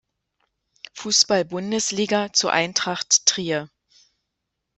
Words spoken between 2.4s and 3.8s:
Eintracht Trier.